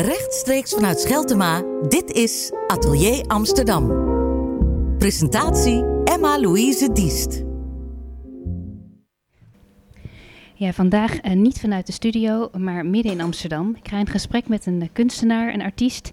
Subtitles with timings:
[0.00, 3.88] Rechtstreeks vanuit Scheltema, dit is Atelier Amsterdam.
[4.98, 7.42] Presentatie Emma-Louise Diest.
[10.54, 13.76] Ja, vandaag uh, niet vanuit de studio, maar midden in Amsterdam.
[13.82, 16.10] Ik ga in gesprek met een kunstenaar, een artiest,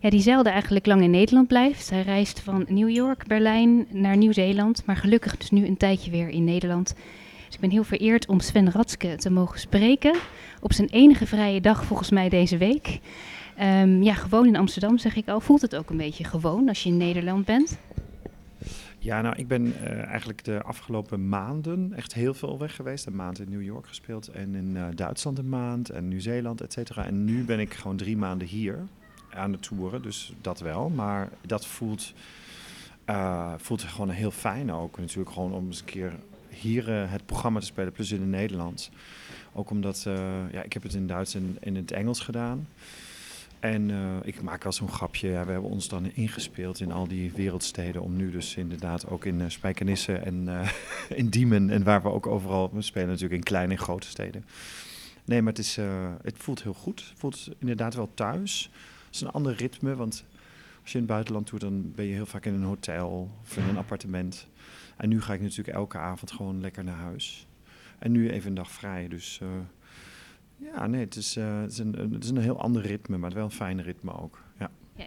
[0.00, 1.90] ja, die zelden eigenlijk lang in Nederland blijft.
[1.90, 6.28] Hij reist van New York, Berlijn naar Nieuw-Zeeland, maar gelukkig dus nu een tijdje weer
[6.28, 6.94] in Nederland.
[7.50, 10.16] Dus ik ben heel vereerd om Sven Ratske te mogen spreken
[10.60, 13.00] op zijn enige vrije dag volgens mij deze week.
[13.60, 15.40] Um, ja, gewoon in Amsterdam zeg ik al.
[15.40, 17.78] Voelt het ook een beetje gewoon als je in Nederland bent?
[18.98, 23.06] Ja, nou, ik ben uh, eigenlijk de afgelopen maanden echt heel veel weg geweest.
[23.06, 26.72] Een maand in New York gespeeld en in uh, Duitsland een maand en Nieuw-Zeeland, et
[26.72, 27.06] cetera.
[27.06, 28.78] En nu ben ik gewoon drie maanden hier
[29.30, 30.88] aan de toeren, dus dat wel.
[30.88, 32.12] Maar dat voelt,
[33.06, 36.12] uh, voelt gewoon heel fijn ook natuurlijk gewoon om eens een keer
[36.50, 38.90] hier het programma te spelen, plus in het Nederlands.
[39.52, 40.02] Ook omdat,
[40.52, 42.66] ja, ik heb het in Duits en in het Engels gedaan.
[43.60, 45.28] En uh, ik maak wel zo'n grapje.
[45.28, 48.02] We hebben ons dan ingespeeld in al die wereldsteden.
[48.02, 50.48] Om nu dus inderdaad ook in uh, Spijkenisse en
[51.08, 51.70] in Diemen.
[51.70, 52.70] En waar we ook overal.
[52.72, 54.44] We spelen natuurlijk in kleine en grote steden.
[55.24, 55.76] Nee, maar het, is,
[56.22, 57.04] het voelt heel goed.
[57.08, 58.70] Het voelt inderdaad wel thuis.
[59.06, 59.96] Het is een ander ritme.
[59.96, 60.24] Want
[60.82, 63.56] als je in het buitenland doet, dan ben je heel vaak in een hotel of
[63.56, 64.46] in een appartement.
[65.00, 67.46] En nu ga ik natuurlijk elke avond gewoon lekker naar huis.
[67.98, 69.08] En nu even een dag vrij.
[69.08, 69.40] Dus
[70.56, 73.30] ja, nee, het is, uh, het, is een, het is een heel ander ritme, maar
[73.30, 74.42] wel een fijn ritme ook.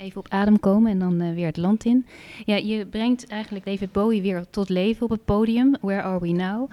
[0.02, 2.06] Even op adem komen en dan uh, weer het land in.
[2.46, 5.76] Ja, je brengt eigenlijk David Bowie weer tot leven op het podium.
[5.82, 6.70] Where Are We Now?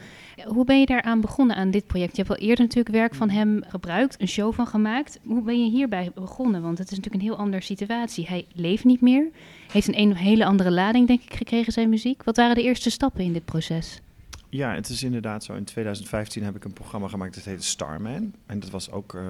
[0.46, 2.16] Hoe ben je daaraan begonnen aan dit project?
[2.16, 5.18] Je hebt al eerder natuurlijk werk van hem gebruikt, een show van gemaakt.
[5.24, 6.62] Hoe ben je hierbij begonnen?
[6.62, 8.26] Want het is natuurlijk een heel andere situatie.
[8.26, 9.28] Hij leeft niet meer,
[9.72, 12.22] heeft een, een hele andere lading, denk ik, gekregen zijn muziek.
[12.22, 14.00] Wat waren de eerste stappen in dit proces?
[14.48, 15.54] Ja, het is inderdaad zo.
[15.54, 18.34] In 2015 heb ik een programma gemaakt dat heette Starman.
[18.46, 19.22] En dat was ook uh,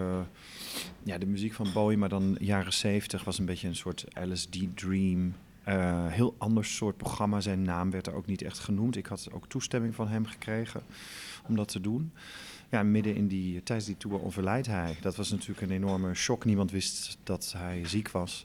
[1.02, 4.56] ja, de muziek van Bowie, maar dan jaren 70 was een beetje een soort LSD
[4.74, 5.34] Dream.
[5.68, 7.40] Uh, heel ander soort programma.
[7.40, 8.96] Zijn naam werd er ook niet echt genoemd.
[8.96, 10.82] Ik had ook toestemming van hem gekregen
[11.48, 12.12] om dat te doen.
[12.70, 14.96] Ja, midden in die, tijdens die tour overlijdt hij.
[15.00, 16.44] Dat was natuurlijk een enorme shock.
[16.44, 18.44] Niemand wist dat hij ziek was.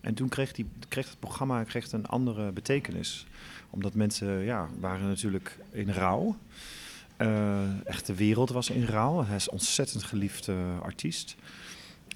[0.00, 3.26] En toen kreeg, die, kreeg het programma kreeg een andere betekenis
[3.70, 6.36] omdat mensen ja, waren natuurlijk in rouw.
[7.18, 9.24] Uh, echt de wereld was in rouw.
[9.24, 11.36] Hij is een ontzettend geliefde artiest.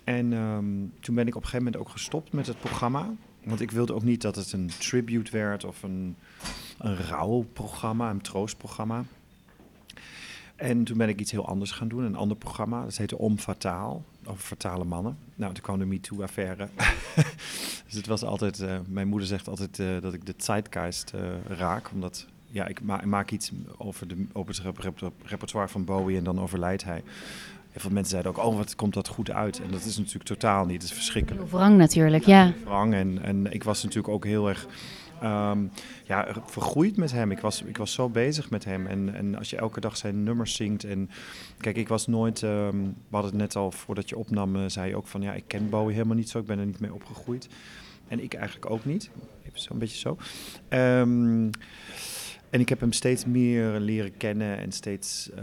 [0.05, 3.11] En um, toen ben ik op een gegeven moment ook gestopt met het programma.
[3.45, 6.17] Want ik wilde ook niet dat het een tribute werd of een,
[6.79, 9.05] een rouwprogramma, een troostprogramma.
[10.57, 12.85] En toen ben ik iets heel anders gaan doen, een ander programma.
[12.85, 15.19] Dat heette Om Fataal, over fatale mannen.
[15.35, 16.69] Nou, toen kwam de MeToo-affaire.
[17.87, 21.13] dus het was altijd, uh, mijn moeder zegt altijd uh, dat ik de zeitgeist
[21.47, 21.91] raak.
[21.93, 26.41] Omdat, ja, ik, ma maak iets over, de, over het repertoire van Bowie en dan
[26.41, 27.03] overlijdt hij.
[27.71, 29.61] Heel veel mensen zeiden ook, oh, wat komt dat goed uit?
[29.61, 31.43] En dat is natuurlijk totaal niet, het is verschrikkelijk.
[31.43, 32.45] Heel wrang natuurlijk, ja.
[32.45, 32.53] ja.
[32.65, 34.67] Wrang en, en ik was natuurlijk ook heel erg
[35.23, 35.71] um,
[36.05, 37.31] ja, vergroeid met hem.
[37.31, 38.87] Ik was, ik was zo bezig met hem.
[38.87, 40.85] En, en als je elke dag zijn nummers zingt.
[40.85, 41.11] En
[41.59, 42.43] kijk, ik was nooit.
[42.43, 45.33] Um, we hadden het net al voordat je opnam, uh, zei je ook van ja,
[45.33, 46.39] ik ken Bowie helemaal niet zo.
[46.39, 47.49] Ik ben er niet mee opgegroeid.
[48.09, 49.11] En ik eigenlijk ook niet.
[49.53, 50.17] Zo'n beetje zo.
[50.77, 51.51] Um,
[52.51, 55.43] en ik heb hem steeds meer leren kennen en steeds uh,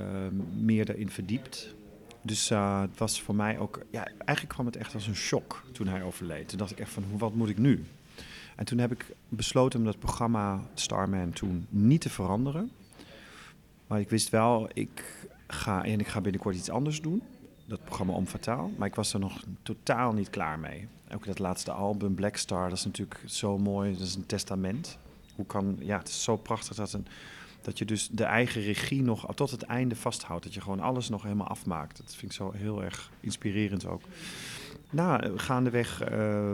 [0.57, 1.75] meer daarin verdiept.
[2.21, 5.63] Dus uh, het was voor mij ook, ja, eigenlijk kwam het echt als een shock
[5.71, 6.49] toen hij overleed.
[6.49, 7.83] Toen dacht ik echt van, wat moet ik nu?
[8.55, 12.71] En toen heb ik besloten om dat programma Starman toen niet te veranderen.
[13.87, 17.21] Maar ik wist wel, ik ga, en ik ga binnenkort iets anders doen.
[17.65, 18.71] Dat programma Om Fataal.
[18.77, 20.87] Maar ik was er nog totaal niet klaar mee.
[21.13, 23.91] Ook dat laatste album, Black Star, dat is natuurlijk zo mooi.
[23.91, 24.97] Dat is een testament.
[25.37, 27.07] Hoe kan, ja, het is zo prachtig dat, een,
[27.61, 30.43] dat je dus de eigen regie nog tot het einde vasthoudt.
[30.43, 31.97] Dat je gewoon alles nog helemaal afmaakt.
[31.97, 34.01] Dat vind ik zo heel erg inspirerend ook.
[34.89, 36.51] Nou, gaandeweg uh,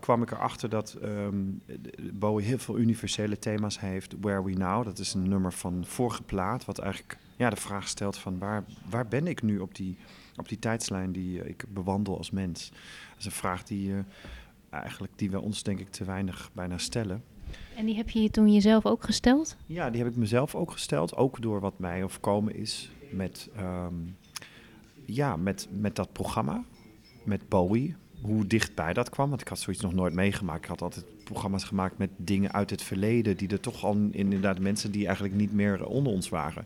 [0.00, 1.62] kwam ik erachter dat um,
[2.12, 4.14] Bowie heel veel universele thema's heeft.
[4.20, 7.88] Where We Now, dat is een nummer van vorige plaat, wat eigenlijk ja, de vraag
[7.88, 9.96] stelt van waar, waar ben ik nu op die,
[10.36, 12.68] op die tijdslijn die uh, ik bewandel als mens?
[13.08, 13.98] Dat is een vraag die, uh,
[14.70, 17.22] eigenlijk, die we ons denk ik te weinig bijna stellen.
[17.76, 19.56] En die heb je toen jezelf ook gesteld?
[19.66, 24.16] Ja, die heb ik mezelf ook gesteld, ook door wat mij overkomen is met, um,
[25.04, 26.64] ja, met, met dat programma
[27.22, 27.94] met Bowie.
[28.22, 30.62] Hoe dichtbij dat kwam, want ik had zoiets nog nooit meegemaakt.
[30.62, 34.58] Ik had altijd programma's gemaakt met dingen uit het verleden, die er toch al inderdaad
[34.58, 36.64] mensen die eigenlijk niet meer onder ons waren.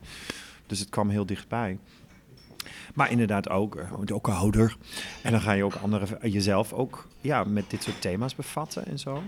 [0.66, 1.78] Dus het kwam heel dichtbij.
[2.94, 4.76] Maar inderdaad ook, uh, ook ouder.
[5.22, 8.98] En dan ga je ook andere, jezelf ook ja, met dit soort thema's bevatten en
[8.98, 9.22] zo.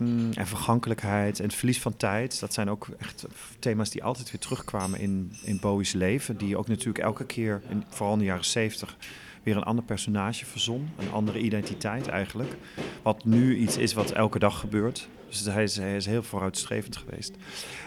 [0.00, 2.40] Mm, en vergankelijkheid en verlies van tijd.
[2.40, 3.26] Dat zijn ook echt
[3.58, 6.36] thema's die altijd weer terugkwamen in, in Bowie's leven.
[6.36, 8.96] Die ook natuurlijk elke keer, in, vooral in de jaren zeventig,
[9.42, 10.90] weer een ander personage verzon.
[10.98, 12.56] Een andere identiteit eigenlijk.
[13.02, 15.08] Wat nu iets is wat elke dag gebeurt.
[15.28, 17.34] Dus hij is, hij is heel vooruitstrevend geweest.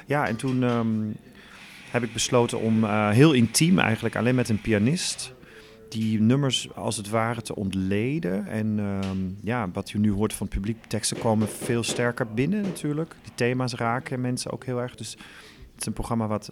[0.06, 1.12] Ja, en toen ehm,
[1.92, 5.33] heb ik besloten om uh, heel intiem eigenlijk alleen met een pianist
[5.94, 8.48] die nummers als het ware te ontleden.
[8.48, 12.62] En ehm, ja, wat je nu hoort van het publiek, teksten komen veel sterker binnen
[12.62, 13.16] natuurlijk.
[13.22, 14.95] Die thema's raken mensen ook heel erg.
[14.95, 15.12] Dus
[15.72, 16.51] het is een programma wat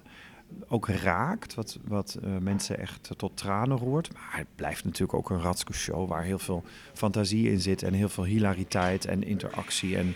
[0.68, 4.14] ook raakt, wat, wat uh, mensen echt tot tranen roert.
[4.14, 6.64] Maar het blijft natuurlijk ook een Ratsko-show waar heel veel
[6.94, 10.14] fantasie in zit en heel veel hilariteit en interactie en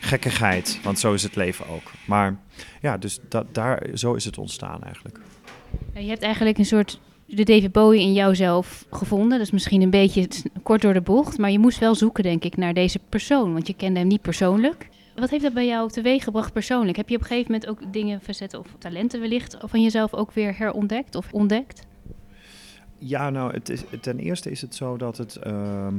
[0.00, 0.80] gekkigheid.
[0.82, 1.90] Want zo is het leven ook.
[2.06, 2.36] Maar
[2.80, 5.18] ja, dus dat, daar, zo is het ontstaan eigenlijk.
[5.94, 9.30] Je hebt eigenlijk een soort de David Bowie in jouzelf gevonden.
[9.30, 10.28] Dat is misschien een beetje
[10.62, 13.66] kort door de bocht, maar je moest wel zoeken, denk ik, naar deze persoon, want
[13.66, 14.88] je kende hem niet persoonlijk.
[15.16, 16.96] Wat heeft dat bij jou teweeg gebracht persoonlijk?
[16.96, 20.32] Heb je op een gegeven moment ook dingen, verzetten of talenten wellicht van jezelf ook
[20.32, 21.86] weer herontdekt of ontdekt?
[22.98, 25.36] Ja, nou, het ten eerste is het zo dat het.
[25.36, 25.94] Ehm,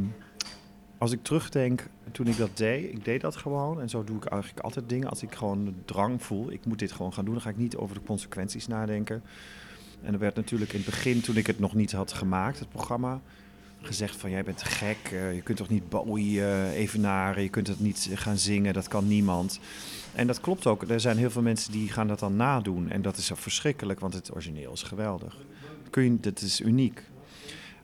[0.98, 3.82] als ik terugdenk, toen ik dat deed, ik deed dat gewoon.
[3.82, 5.10] En zo doe ik eigenlijk altijd dingen.
[5.10, 7.58] Als ik gewoon de drang voel, ik moet dit gewoon gaan doen, dan ga ik
[7.58, 9.24] niet over de consequenties nadenken.
[10.06, 12.70] En er werd natuurlijk in het begin, toen ik het nog niet had gemaakt, het
[12.70, 13.22] programma,
[13.82, 17.80] gezegd van jij bent gek, uh, je kunt toch niet Bowie evenaren, je kunt het
[17.80, 19.60] niet gaan zingen, dat kan niemand.
[20.16, 20.84] En dat klopt ook.
[20.84, 22.90] Er zijn heel veel mensen die gaan dat dan nadoen.
[22.90, 25.38] En dat is verschrikkelijk, want het origineel is geweldig.
[25.90, 27.04] Kun je, dat is uniek.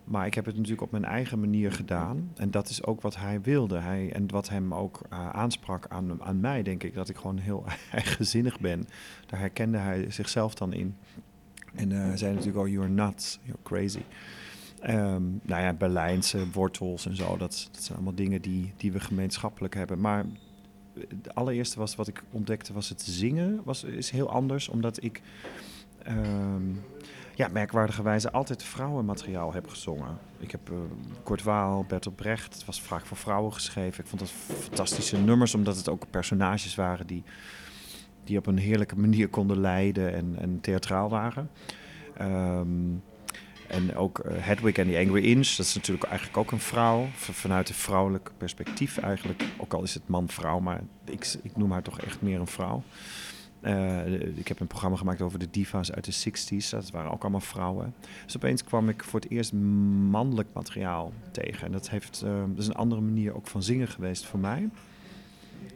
[0.04, 2.32] Maar ik heb het natuurlijk op mijn eigen manier gedaan.
[2.36, 3.78] En dat is ook wat hij wilde.
[3.78, 6.94] Hij, en wat hem ook uh, aansprak aan, aan mij, denk ik.
[6.94, 8.88] Dat ik gewoon heel eigenzinnig ben.
[9.26, 10.96] Daar herkende hij zichzelf dan in.
[11.76, 14.04] En uh, hij zei natuurlijk, oh, you're nuts, you're crazy.
[14.84, 19.00] Um, nou ja, Berlijnse wortels en zo, dat, dat, zijn allemaal dingen die, die we
[19.00, 20.00] gemeenschappelijk hebben.
[20.00, 20.26] Maar
[20.94, 23.62] het allereerste was wat ik ontdekte, was het zingen.
[23.64, 25.22] Was, is heel anders, omdat ik
[26.08, 26.82] um,
[27.36, 30.18] ja, merkwaardigerwijze altijd vrouwenmateriaal heb gezongen.
[30.40, 30.78] Ik heb uh,
[31.24, 34.04] Kort Waal, Bertolt Brecht, het was vaak voor vrouwen geschreven.
[34.04, 37.24] Ik vond dat fantastische nummers, omdat het ook personages waren die,
[38.24, 41.50] die op een heerlijke manier konden leiden en, theatraal waren.
[42.22, 43.04] Um,
[43.68, 47.08] en ook uh, Hedwig en the Angry Inch, dat is natuurlijk eigenlijk ook een vrouw.
[47.14, 49.44] vanuit een vrouwelijk perspectief eigenlijk.
[49.58, 52.84] Ook al is het man-vrouw, maar ik, ik, noem haar toch echt meer een vrouw.
[53.62, 56.70] Uh, ik heb een programma gemaakt over de diva's uit de 60s.
[56.70, 57.94] Dat waren ook allemaal vrouwen.
[58.26, 61.66] Dus opeens kwam ik voor het eerst mannelijk materiaal tegen.
[61.66, 64.70] En dat, heeft, uh, dat is een andere manier ook van zingen geweest voor mij.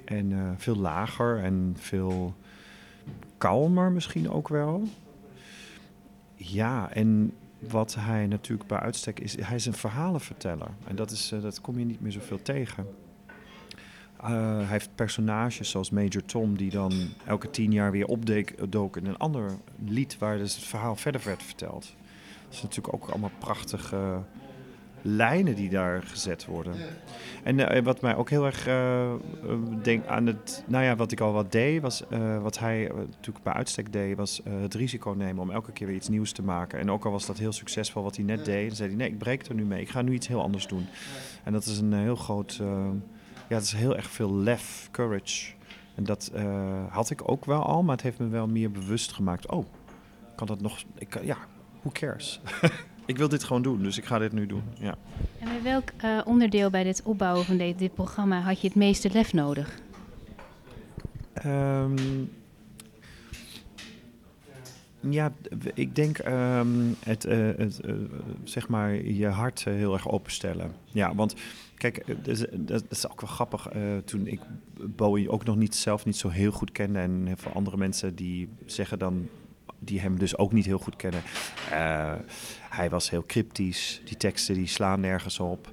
[0.05, 2.35] En veel lager en veel
[3.37, 4.87] kalmer misschien ook wel.
[6.35, 10.69] Ja, en wat hij natuurlijk bij uitstek is, hij is een verhalenverteller.
[10.87, 12.87] En dat, is, uh, dat kom je niet meer zoveel tegen.
[14.21, 16.93] Uh, hij heeft personages zoals Major Tom, die dan
[17.25, 19.51] elke tien jaar weer opdook in een ander
[19.85, 21.95] lied waar dus het verhaal verder werd verteld.
[22.43, 24.23] Dat is natuurlijk ook allemaal prachtige
[25.05, 26.75] lijnen die daar gezet worden.
[27.43, 29.13] En uh, wat mij ook heel erg uh,
[29.83, 33.43] denk aan het, nou ja, wat ik al wat deed, was uh, wat hij natuurlijk
[33.43, 36.79] bij uitstek deed, was het risico nemen om elke keer weer iets nieuws te maken.
[36.79, 39.09] En ook al was dat heel succesvol wat hij net deed, dan zei hij nee,
[39.09, 40.87] ik breek er nu mee, ik ga nu iets heel anders doen.
[41.43, 42.61] En dat is een heel groot,
[43.47, 45.53] ja, dat is heel erg veel lef, courage.
[45.95, 46.31] En dat
[46.89, 49.51] had ik ook wel al, maar het heeft me wel meer bewust gemaakt.
[49.51, 49.65] Oh,
[50.35, 50.83] kan dat nog?
[50.97, 51.37] Ik, ja,
[51.81, 52.39] who cares?
[53.05, 54.63] ik wil dit gewoon doen, dus ik ga dit nu doen.
[54.79, 54.95] Ja.
[55.39, 58.75] En bij welk uh, onderdeel bij dit opbouwen van dit, dit, programma had je het
[58.75, 59.79] meeste lef nodig?
[61.45, 62.29] Um,
[64.99, 65.31] ja,
[65.73, 67.95] ik denk um, het, uh, het uh,
[68.43, 70.71] zeg maar je hart heel erg openstellen.
[70.85, 71.35] Ja, want
[71.77, 73.69] kijk, dat, dat is ook wel grappig.
[74.05, 74.39] toen ik
[74.77, 78.15] Bowie ook nog niet zelf niet zo heel goed kende en heel veel andere mensen
[78.15, 79.27] die zeggen dan
[79.79, 81.21] die hem dus ook niet heel goed kennen.
[81.71, 82.13] Uh,
[82.69, 84.01] hij was heel cryptisch.
[84.05, 85.71] Die teksten die slaan nergens op.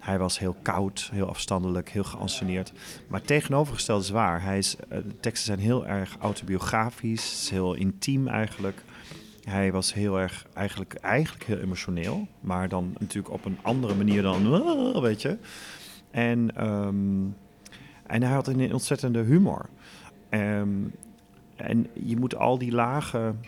[0.00, 2.72] Hij was heel koud, heel afstandelijk, heel geanceneerd.
[3.08, 4.42] Maar tegenovergesteld is waar.
[4.42, 8.82] Hij is, uh, de teksten zijn heel erg autobiografisch, heel intiem eigenlijk.
[9.44, 12.26] Hij was heel erg, eigenlijk, eigenlijk heel emotioneel.
[12.40, 15.38] Maar dan natuurlijk op een andere manier dan, uh, weet je.
[16.10, 17.36] En, um,
[18.06, 19.68] en hij had een ontzettende humor.
[20.30, 20.92] Um,
[21.56, 23.40] en je moet al die lagen.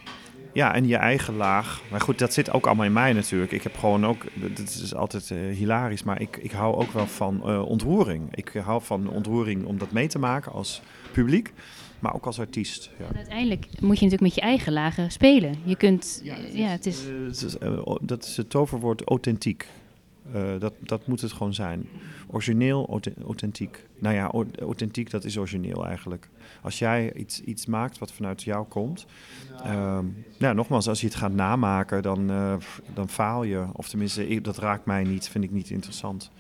[0.52, 1.82] Ja, en je eigen laag.
[1.90, 3.52] Maar goed, dat zit ook allemaal in mij natuurlijk.
[3.52, 4.24] Ik heb gewoon ook.
[4.34, 6.02] Dat is altijd uh, hilarisch.
[6.02, 8.36] Maar ik, ik hou ook wel van uh, ontroering.
[8.36, 10.82] Ik hou van ontroering om dat mee te maken als
[11.12, 11.52] publiek.
[11.98, 12.90] Maar ook als artiest.
[12.98, 13.16] Ja.
[13.16, 15.54] uiteindelijk moet je natuurlijk met je eigen lagen spelen.
[15.64, 16.20] Je kunt.
[16.22, 16.34] Ja,
[16.68, 17.06] het is.
[17.06, 17.56] Uh, het is
[18.00, 19.66] dat is het toverwoord authentiek.
[20.34, 21.88] Uh, dat, dat moet het gewoon zijn.
[22.26, 23.86] Origineel, authentiek.
[23.98, 26.28] Nou ja, authentiek, dat is origineel eigenlijk.
[26.62, 29.06] Als jij iets, iets maakt wat vanuit jou komt.
[29.66, 29.98] Uh,
[30.38, 32.54] nou, nogmaals, als je het gaat namaken, dan, uh,
[32.94, 33.66] dan faal je.
[33.72, 36.30] Of tenminste, dat raakt mij niet, vind ik niet interessant.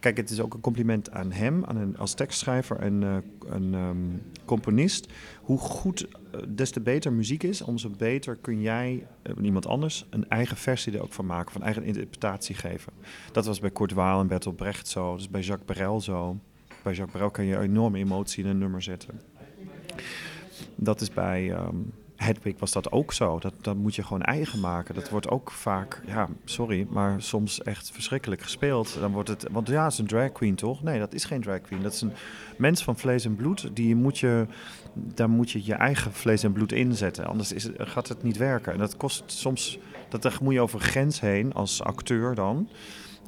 [0.00, 3.74] Kijk, het is ook een compliment aan hem, aan een, als tekstschrijver en uh, een
[3.74, 5.12] um, componist.
[5.50, 10.06] Hoe goed, uh, des te beter muziek is, umso beter kun jij, uh, iemand anders,
[10.10, 12.92] een eigen versie er ook van maken, van eigen interpretatie geven.
[13.32, 16.38] Dat was bij Kurt Waal en Bertolt Brecht zo, dus bij Jacques Brel zo.
[16.82, 19.20] Bij Jacques Brel kan je enorme emotie in een nummer zetten.
[20.74, 23.38] Dat is bij um, Hedwig was dat ook zo.
[23.38, 24.94] Dat, dat moet je gewoon eigen maken.
[24.94, 28.96] Dat wordt ook vaak, ja, sorry, maar soms echt verschrikkelijk gespeeld.
[29.00, 30.82] Dan wordt het, want ja, het is een drag queen toch?
[30.82, 31.82] Nee, dat is geen drag queen.
[31.82, 32.12] Dat is een
[32.56, 33.70] mens van vlees en bloed.
[33.76, 34.46] Die moet je,
[34.92, 37.26] daar moet je je eigen vlees en bloed inzetten.
[37.26, 38.72] Anders is, gaat het niet werken.
[38.72, 42.68] En dat kost soms, dat, daar moet je over grens heen als acteur dan.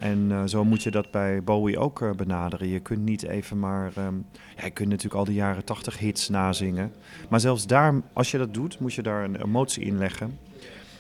[0.03, 2.69] En uh, zo moet je dat bij Bowie ook uh, benaderen.
[2.69, 3.93] Je kunt niet even maar.
[3.99, 6.93] Um, ja, je kunt natuurlijk al die jaren tachtig hits nazingen.
[7.29, 10.39] Maar zelfs daar, als je dat doet, moet je daar een emotie in leggen.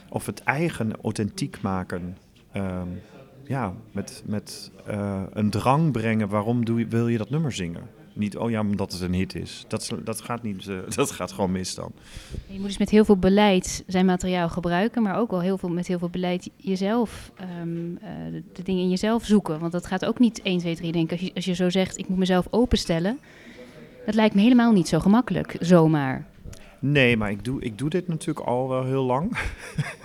[0.08, 2.16] Of het eigen authentiek maken.
[2.56, 3.00] Um,
[3.44, 6.28] ja, met, met uh, een drang brengen.
[6.28, 7.82] Waarom doe je, wil je dat nummer zingen?
[8.14, 9.64] Niet, oh ja, omdat het een hit is.
[9.68, 11.92] Dat, dat, gaat, niet, uh, dat gaat gewoon mis dan.
[12.46, 15.68] Je moet dus met heel veel beleid zijn materiaal gebruiken, maar ook wel heel veel,
[15.68, 19.60] met heel veel beleid jezelf, um, uh, de, de, dingen in jezelf zoeken.
[19.60, 21.16] Want dat gaat ook niet 1, 2, 3 denken.
[21.16, 23.18] Als je, als je zo zegt, ik moet mezelf openstellen,
[24.06, 26.26] dat lijkt me helemaal niet zo gemakkelijk, zomaar.
[26.78, 29.38] Nee, maar ik doe, ik doe dit natuurlijk al wel heel lang.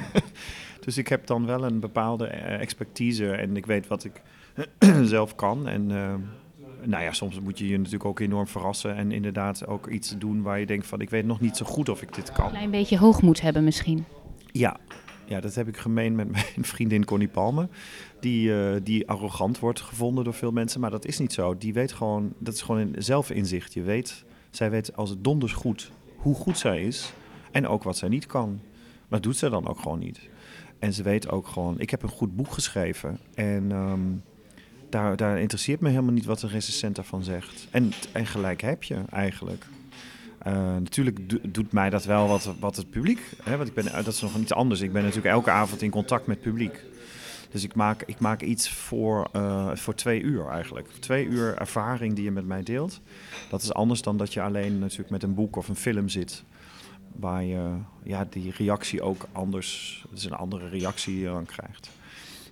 [0.86, 4.22] dus ik heb dan wel een bepaalde expertise en ik weet wat ik
[5.04, 5.68] zelf kan.
[5.68, 6.14] En uh,
[6.88, 10.41] nou ja, soms moet je je natuurlijk ook enorm verrassen en inderdaad ook iets doen
[10.41, 12.46] waar je denkt van ik weet nog niet zo goed of ik dit kan.
[12.46, 14.06] Een klein beetje hoogmoed hebben misschien.
[14.51, 14.77] Ja,
[15.25, 17.67] ja dat heb ik gemeen met mijn vriendin Connie Palme.
[18.20, 21.58] Die, uh, die arrogant wordt gevonden door veel mensen, maar dat is niet zo.
[21.58, 23.74] Die weet gewoon, dat is gewoon een zelfinzicht.
[23.74, 27.13] Je weet, zij weet als het donders goed hoe goed zij is
[27.51, 28.50] en ook wat zij niet kan.
[29.08, 30.20] Maar dat doet ze dan ook gewoon niet.
[30.79, 33.72] En ze weet ook gewoon, ik heb een goed boek geschreven en...
[33.72, 34.24] Um,
[34.89, 37.67] daar, daar interesseert me helemaal niet wat de recensent daarvan zegt.
[37.72, 39.65] En, en gelijk heb je eigenlijk.
[40.48, 43.22] Uh, natuurlijk do, doet mij dat wel wat, wat het publiek.
[43.44, 44.82] Hè, want ik ben, dat is nog iets anders.
[44.82, 46.84] Ik ben natuurlijk elke avond in contact met het publiek.
[47.51, 50.88] Dus ik maak, ik maak iets voor, uh, voor twee uur eigenlijk.
[51.00, 53.01] Twee uur ervaring die je met mij deelt.
[53.50, 56.44] Dat is anders dan dat je alleen natuurlijk met een boek of een film zit.
[57.15, 60.06] Waar je ja, die reactie ook anders.
[60.13, 61.89] Is een andere reactie je dan krijgt.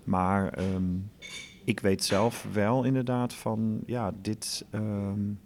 [0.04, 1.12] Maar um,
[1.66, 5.40] ik weet zelf wel inderdaad van, ja, dit, um,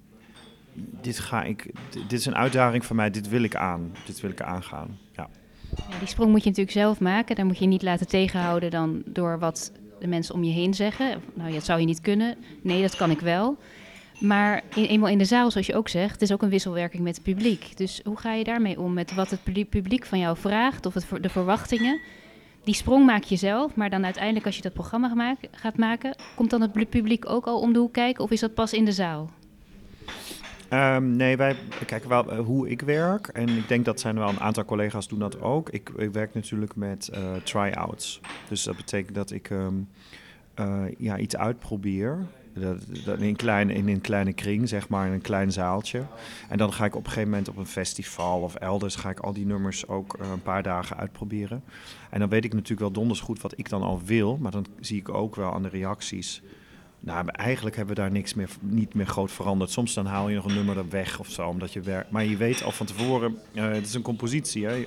[1.01, 4.29] dit ga ik, dit is een uitdaging van mij, dit wil ik aan, dit wil
[4.29, 4.97] ik aangaan.
[5.15, 5.29] Ja.
[5.99, 9.39] die sprong moet je natuurlijk zelf maken, daar moet je niet laten tegenhouden dan door
[9.39, 11.21] wat de mensen om je heen zeggen.
[11.33, 12.38] Nou, dat zou je niet kunnen.
[12.61, 13.57] Nee, dat kan ik wel.
[14.19, 17.23] Maar eenmaal in de zaal, zoals je ook zegt, is ook een wisselwerking met het
[17.23, 17.77] publiek.
[17.77, 21.29] Dus hoe ga je daarmee om met wat het publiek van jou vraagt of de
[21.29, 22.01] verwachtingen?
[22.63, 26.50] Die sprong maak je zelf, maar dan uiteindelijk als je dat programma gaat maken, komt
[26.50, 28.92] dan het publiek ook al om de hoek kijken of is dat pas in de
[28.92, 29.30] zaal?
[30.74, 33.28] Um, nee, wij kijken wel uh, hoe ik werk.
[33.28, 35.70] En ik denk dat zijn wel een aantal collega's doen dat ook.
[35.70, 38.22] Ik, ik werk natuurlijk met uh, try-outs.
[38.50, 39.88] Dus dat betekent dat ik um,
[40.60, 42.18] uh, ja, iets uitprobeer.
[42.53, 46.03] Dat, in, een kleine, in een kleine kring, zeg maar, in een klein zaaltje.
[46.50, 48.96] En dan ga ik op een gegeven moment op een festival of elders...
[48.96, 51.63] ga ik al die nummers ook uh, een paar dagen uitproberen.
[52.10, 54.38] En dan weet ik natuurlijk wel donders goed wat ik dan al wil.
[54.38, 56.41] Maar dan zie ik ook wel aan de reacties...
[57.01, 59.72] Nou, eigenlijk hebben we daar niks meer, niet meer groot veranderd.
[59.72, 62.12] Soms dan haal je nog een nummer er weg of zo, omdat je werkt.
[62.12, 64.86] Maar je weet al van tevoren, uh, het is een compositie, hè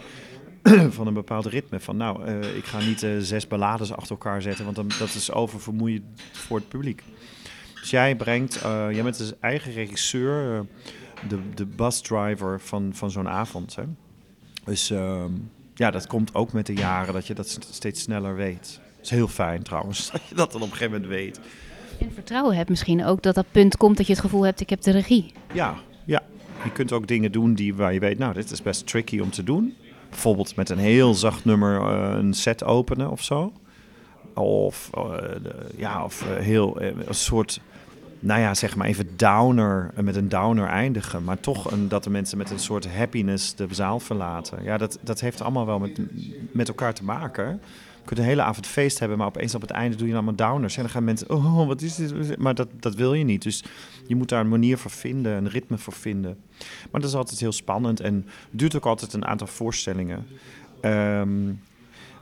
[0.91, 1.81] van een bepaald ritme.
[1.81, 5.33] Van nou, uh, ik ga niet zes ballades achter elkaar zetten, want dan, dat is
[5.33, 7.03] oververmoeiend voor het publiek.
[7.83, 10.61] Dus jij brengt, uh, jij bent dus eigen regisseur, uh,
[11.29, 13.75] de, de busdriver van, van zo'n avond.
[13.75, 13.83] Hè?
[14.65, 15.25] Dus uh,
[15.75, 18.81] ja, dat komt ook met de jaren dat je dat steeds sneller weet.
[18.97, 21.41] Dat is heel fijn trouwens, dat je dat dan op een gegeven moment weet.
[21.99, 24.71] En vertrouwen hebt misschien ook dat dat punt komt dat je het gevoel hebt, ik
[24.71, 25.33] heb de regie.
[25.53, 26.23] Ja, ja.
[26.65, 29.31] Je kunt ook dingen doen die, waar je weet, nou, dit is best tricky om
[29.31, 29.77] te doen.
[30.09, 33.53] Bijvoorbeeld met een heel zacht nummer uh, een set openen of zo.
[34.35, 35.05] Of, uh,
[35.43, 37.61] de, ja, of uh, heel een soort
[38.23, 41.25] nou ja, zeg maar even downer, met een downer eindigen.
[41.25, 44.63] Maar toch een, dat de mensen met een soort happiness de zaal verlaten.
[44.63, 46.01] Ja, dat, dat heeft allemaal wel met,
[46.53, 47.61] met elkaar te maken.
[48.01, 50.35] Je kunt een hele avond feest hebben, maar opeens op het einde doe je allemaal
[50.35, 50.77] downers.
[50.77, 52.39] En dan gaan mensen, oh, wat is dit?
[52.39, 53.43] Maar dat, dat wil je niet.
[53.43, 53.65] Dus
[54.07, 56.37] je moet daar een manier voor vinden, een ritme voor vinden.
[56.91, 60.27] Maar dat is altijd heel spannend en duurt ook altijd een aantal voorstellingen.
[60.83, 61.61] Um,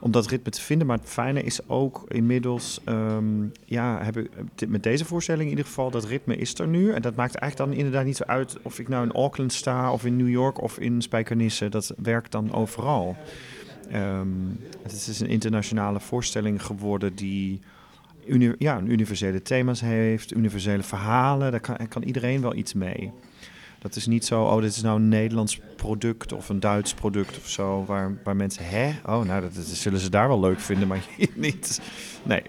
[0.00, 0.86] om dat ritme te vinden.
[0.86, 4.30] Maar het fijne is ook inmiddels, ehm, ja, heb ik,
[4.68, 6.92] met deze voorstelling in ieder geval, dat ritme is er nu.
[6.92, 9.92] En dat maakt eigenlijk dan inderdaad niet zo uit of ik nou in Auckland sta
[9.92, 11.68] of in New York of in Spijkenisse.
[11.68, 13.16] Dat werkt dan overal.
[13.90, 14.28] Ehm,
[14.82, 17.60] het is een internationale voorstelling geworden die
[18.58, 21.50] ja, universele thema's heeft, universele verhalen.
[21.50, 23.10] Daar kan, kan iedereen wel iets mee.
[23.80, 27.36] Dat is niet zo, oh, dit is nou een Nederlands product of een Duits product
[27.36, 28.92] of zo, waar, waar mensen, hè?
[29.06, 31.80] Oh, nou, dat, zullen ze daar wel leuk vinden, maar niet.
[32.22, 32.42] Nee.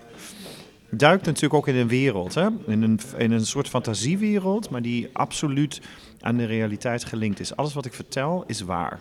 [0.90, 2.48] Duikt natuurlijk ook in een wereld, hè?
[2.66, 5.82] In, een, in een soort fantasiewereld, maar die absoluut
[6.20, 7.56] aan de realiteit gelinkt is.
[7.56, 9.00] Alles wat ik vertel is waar.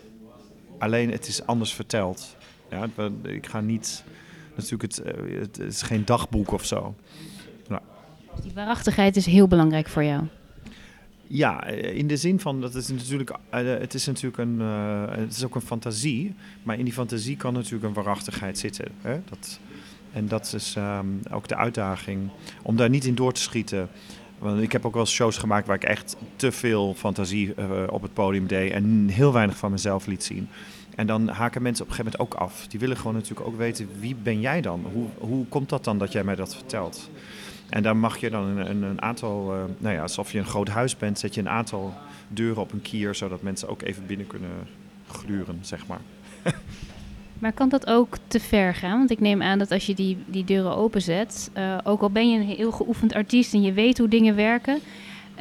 [0.78, 2.36] Alleen het is anders verteld.
[2.70, 2.88] Ja,
[3.22, 4.04] ik ga niet,
[4.54, 6.94] natuurlijk, het, eh, het is geen dagboek of zo.
[7.68, 7.82] Nou.
[8.42, 10.22] Die waarachtigheid is heel belangrijk voor jou.
[11.32, 14.60] Ja, eh, in de zin van dat is natuurlijk, uh, het is natuurlijk een,
[15.10, 18.88] het is ook een fantasie, maar in die fantasie kan natuurlijk een waarachtigheid zitten.
[19.00, 19.20] Hè?
[19.28, 19.60] Dat,
[20.12, 22.30] en dat is um, ook de uitdaging
[22.62, 23.88] om daar niet in door te schieten.
[24.38, 27.54] Want ik heb ook wel shows gemaakt waar ik echt te veel fantasie
[27.90, 30.48] op het podium deed en heel weinig van mezelf liet zien.
[30.94, 32.66] En dan haken mensen op een gegeven moment ook af.
[32.66, 34.86] Die willen gewoon natuurlijk ook weten, wie ben jij dan?
[34.92, 37.10] Hoe, hoe komt dat dan dat jij mij dat vertelt?
[37.70, 40.68] En daar mag je dan een, een aantal, uh, nou ja, alsof je een groot
[40.68, 41.94] huis bent, zet je een aantal
[42.28, 44.50] deuren op een kier, zodat mensen ook even binnen kunnen
[45.06, 46.00] gluren, zeg maar.
[47.40, 48.98] maar kan dat ook te ver gaan?
[48.98, 52.30] Want ik neem aan dat als je die, die deuren openzet, uh, ook al ben
[52.30, 54.78] je een heel geoefend artiest en je weet hoe dingen werken,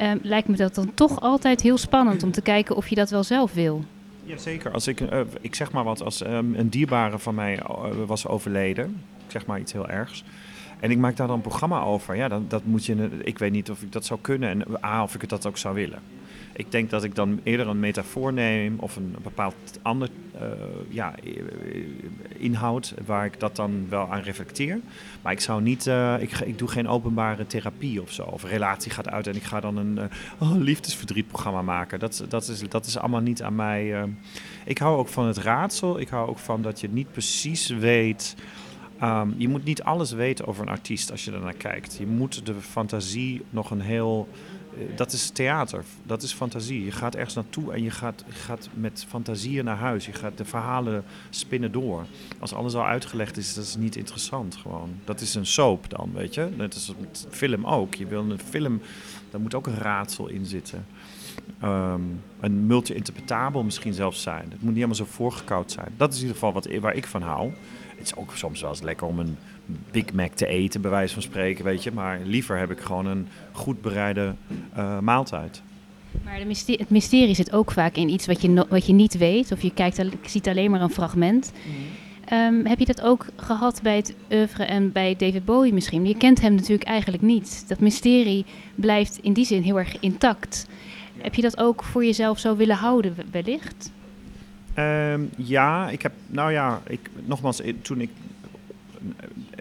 [0.00, 3.10] uh, lijkt me dat dan toch altijd heel spannend om te kijken of je dat
[3.10, 3.84] wel zelf wil.
[4.24, 4.72] Jazeker.
[4.72, 5.00] Als ik,
[5.40, 7.62] ik zeg maar wat, als um, een dierbare van mij
[8.06, 10.24] was overleden, ik zeg maar iets heel ergs,
[10.80, 12.16] en ik maak daar dan een programma over.
[12.16, 15.02] Ja, dan, dat moet je, ik weet niet of ik dat zou kunnen en A,
[15.02, 15.98] of ik het dat ook zou willen.
[16.52, 20.40] Ik denk dat ik dan eerder een metafoor neem of een bepaald ander uh,
[20.88, 21.14] ja,
[22.36, 24.80] inhoud waar ik dat dan wel aan reflecteer.
[25.22, 25.86] Maar ik zou niet,
[26.18, 28.22] ik, ik doe geen openbare therapie of zo.
[28.22, 30.04] Of relatie gaat uit en ik ga dan een uh,
[30.38, 31.98] oh, liefdesverdrietprogramma maken.
[31.98, 34.08] Dat, dat, is, dat is allemaal niet aan mij.
[34.64, 36.00] ik hou ook van het raadsel.
[36.00, 38.36] Ik hou ook van dat je niet precies weet
[39.02, 41.96] Um, je moet niet alles weten over een artiest als je ernaar kijkt.
[41.96, 44.28] Je moet de fantasie nog een heel.
[44.74, 46.84] Uh, dat is theater, dat is fantasie.
[46.84, 50.06] Je gaat ergens naartoe en je gaat, gaat met fantasieën naar huis.
[50.06, 52.04] Je gaat de verhalen spinnen door.
[52.38, 54.90] Als alles al uitgelegd is, dat is niet interessant gewoon.
[55.04, 56.48] Dat is een soap dan, weet je.
[56.56, 57.94] Net als met film ook.
[57.94, 58.80] Je wil een film,
[59.30, 60.86] daar moet ook een raadsel in zitten.
[61.64, 64.42] Um, een multi-interpretabel misschien zelfs zijn.
[64.42, 65.88] Het moet niet helemaal zo voorgekoud zijn.
[65.96, 67.52] Dat is in ieder geval wat, waar ik van hou.
[68.00, 69.36] Het is ook soms wel eens lekker om een
[69.90, 71.92] Big Mac te eten, bij wijze van spreken, weet je.
[71.92, 74.34] Maar liever heb ik gewoon een goed bereide
[74.76, 75.62] uh, maaltijd.
[76.24, 79.18] Maar mysterie, het mysterie zit ook vaak in iets wat je, no, wat je niet
[79.18, 79.52] weet.
[79.52, 81.52] Of je kijkt, ziet alleen maar een fragment.
[81.66, 82.38] Mm.
[82.38, 86.06] Um, heb je dat ook gehad bij het oeuvre en bij David Bowie misschien?
[86.06, 87.64] Je kent hem natuurlijk eigenlijk niet.
[87.68, 90.66] Dat mysterie blijft in die zin heel erg intact.
[91.18, 93.90] Heb je dat ook voor jezelf zo willen houden, wellicht?
[94.80, 98.10] Um, ja, ik heb, nou ja, ik, nogmaals, toen ik,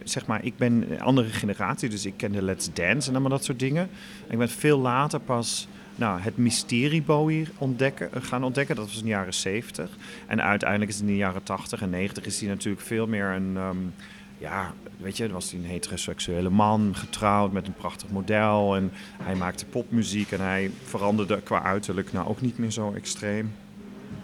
[0.03, 3.43] zeg maar, ik ben een andere generatie, dus ik kende Let's Dance en allemaal dat
[3.43, 3.89] soort dingen.
[4.27, 5.67] En ik ben veel later pas
[5.99, 8.75] nou, het mysterie Bowie ontdekken, gaan ontdekken.
[8.75, 9.89] Dat was in de jaren 70.
[10.27, 13.57] En uiteindelijk is in de jaren 80 en 90 is hij natuurlijk veel meer een...
[13.57, 13.93] Um,
[14.37, 18.75] ja, weet je, was hij een heteroseksuele man, getrouwd met een prachtig model.
[18.75, 18.91] En
[19.23, 23.51] hij maakte popmuziek en hij veranderde qua uiterlijk nou ook niet meer zo extreem.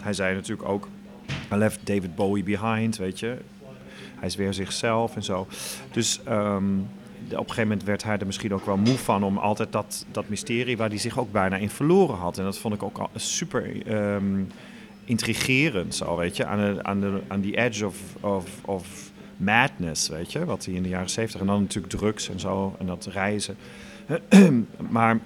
[0.06, 0.88] Hij zei natuurlijk ook,
[1.52, 3.36] I left David Bowie behind, weet je.
[4.16, 5.46] Hij is weer zichzelf en zo.
[5.90, 6.88] Dus um,
[7.24, 10.06] op een gegeven moment werd hij er misschien ook wel moe van om altijd dat,
[10.10, 12.38] dat mysterie waar hij zich ook bijna in verloren had.
[12.38, 14.48] En dat vond ik ook super um,
[15.04, 16.46] intrigerend, zo, weet je.
[16.46, 20.44] Aan de, aan de, aan die edge of, of, of madness, weet je.
[20.44, 21.40] Wat hij in de jaren zeventig.
[21.40, 22.76] En dan natuurlijk drugs en zo.
[22.78, 23.56] En dat reizen.
[24.90, 25.18] maar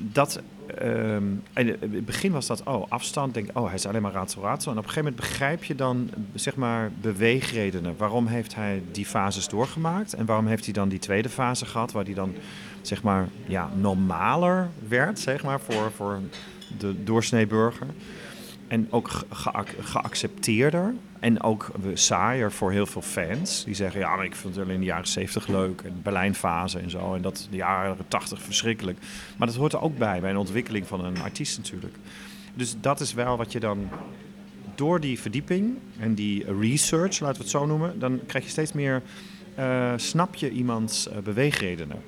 [0.00, 0.40] dat
[0.82, 4.42] Um, in het begin was dat, oh, afstand, denk oh, hij is alleen maar raadsel,
[4.42, 4.72] raadsel.
[4.72, 7.94] En op een gegeven moment begrijp je dan, zeg maar, beweegredenen.
[7.96, 10.14] Waarom heeft hij die fases doorgemaakt?
[10.14, 12.34] En waarom heeft hij dan die tweede fase gehad, waar hij dan,
[12.82, 16.20] zeg maar, ja, normaler werd, zeg maar, voor, voor
[16.78, 17.86] de doorsnee burger?
[18.70, 19.10] En ook
[19.80, 20.94] geaccepteerder.
[21.20, 23.64] En ook saaier voor heel veel fans.
[23.64, 25.80] Die zeggen, ja, maar ik vind het alleen de jaren 70 leuk.
[25.80, 27.14] En Berlijnfase en zo.
[27.14, 28.98] En dat de jaren 80 verschrikkelijk.
[29.36, 31.94] Maar dat hoort er ook bij, bij een ontwikkeling van een artiest natuurlijk.
[32.54, 33.88] Dus dat is wel wat je dan
[34.74, 38.72] door die verdieping en die research, laten we het zo noemen, dan krijg je steeds
[38.72, 39.02] meer,
[39.58, 42.02] uh, snap je iemands uh, beweegredenen.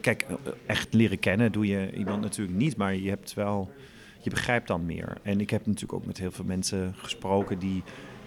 [0.00, 0.26] Kijk,
[0.66, 3.70] echt leren kennen doe je iemand natuurlijk niet, maar je hebt wel
[4.24, 5.16] je begrijpt dan meer.
[5.22, 7.82] En ik heb natuurlijk ook met heel veel mensen gesproken die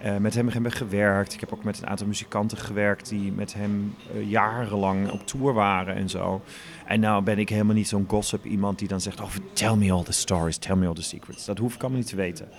[0.06, 1.34] uh, met hem hebben gewerkt.
[1.34, 5.54] Ik heb ook met een aantal muzikanten gewerkt die met hem uh, jarenlang op tour
[5.54, 6.42] waren en zo.
[6.86, 9.92] En nou ben ik helemaal niet zo'n gossip iemand die dan zegt: Oh, tell me
[9.92, 11.46] all the stories, tell me all the secrets.
[11.46, 12.50] Dat hoef ik allemaal niet te weten.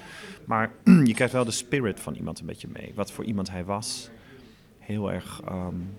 [0.45, 0.71] Maar
[1.05, 2.93] je krijgt wel de spirit van iemand een beetje mee.
[2.95, 4.11] Wat voor iemand hij was.
[4.79, 5.43] Heel erg.
[5.51, 5.97] Um,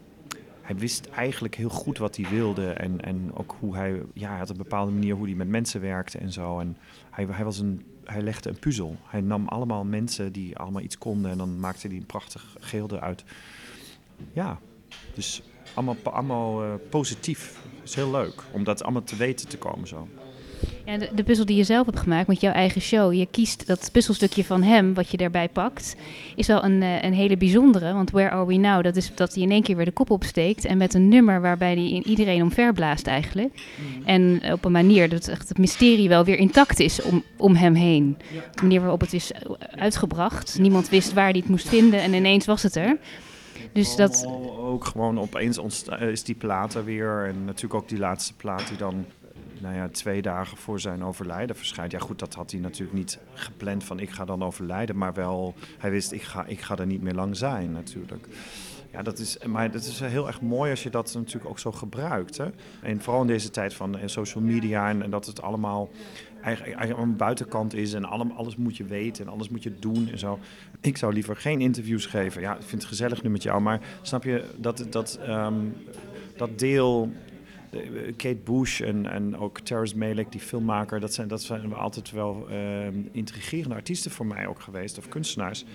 [0.69, 2.69] hij wist eigenlijk heel goed wat hij wilde.
[2.71, 4.01] En, en ook hoe hij.
[4.13, 6.60] Ja, hij had een bepaalde manier hoe hij met mensen werkte en zo.
[6.60, 6.77] En
[7.10, 8.97] hij, hij was een hij legde een puzzel.
[9.03, 12.89] Hij nam allemaal mensen die allemaal iets konden en dan maakte hij een prachtig geheel
[12.91, 13.23] eruit.
[14.34, 14.60] Ja,
[15.13, 15.41] dus
[15.73, 17.63] allemaal, allemaal uh, positief.
[17.79, 20.08] Het is heel leuk om dat allemaal te weten te komen zo.
[20.86, 23.13] Ja, de, de, puzzel die je zelf hebt gemaakt met jouw eigen show.
[23.13, 25.95] Je kiest dat puzzelstukje van hem, wat je daarbij pakt,
[26.36, 27.93] is wel een, uh, een hele bijzondere.
[27.93, 30.10] Want Where Are We Now, dat is dat hij in één keer weer de kop
[30.10, 30.65] opsteekt.
[30.65, 33.54] En met een nummer waarbij hij iedereen omverblaast eigenlijk.
[33.54, 34.06] Mm.
[34.06, 37.74] En op een manier dat echt het mysterie wel weer intact is om, om hem
[37.74, 38.17] heen.
[38.56, 39.32] De manier waarop het is
[39.72, 40.58] uitgebracht.
[40.60, 42.98] Niemand wist waar hij het moest vinden en ineens was het er.
[43.74, 44.26] Dus dat...
[44.58, 45.60] Ook gewoon opeens
[46.00, 47.26] is die plaat er weer.
[47.28, 49.06] En natuurlijk ook die laatste plaat die dan
[49.62, 51.91] nou ja, twee dagen voor zijn overlijden verschijnt.
[51.91, 54.98] Ja goed, dat had hij natuurlijk niet gepland van ik ga dan overlijden.
[54.98, 58.28] Maar wel, hij wist ik ga, ik ga er niet meer lang zijn natuurlijk.
[58.91, 61.72] Ja, dat is, maar dat is heel erg mooi als je dat natuurlijk ook zo
[61.72, 62.38] gebruikt.
[62.38, 62.45] Hè?
[62.82, 65.89] En vooral in deze tijd van eh, social media en, dat het allemaal
[66.41, 70.10] eigenlijk, aan de buitenkant is en alles moet je weten en alles moet je doen
[70.12, 70.39] en zo.
[70.82, 72.41] Ik zou liever geen interviews geven.
[72.41, 75.76] Ja, ik vind het gezellig nu met jou, maar snap je dat, dat, um,
[76.36, 77.12] dat deel
[78.15, 82.47] Kate Bush en, en ook Terrence Malick, die filmmaker, dat zijn, dat zijn altijd wel
[82.49, 85.65] uh, intrigerende artiesten voor mij ook geweest, of kunstenaars,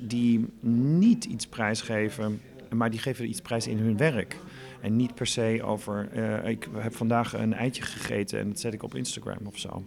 [0.00, 2.40] die niet iets prijsgeven,
[2.74, 4.36] maar die geven iets prijs in hun werk.
[4.80, 8.72] En niet per se over, uh, ik heb vandaag een eitje gegeten en dat zet
[8.72, 9.82] ik op Instagram of zo.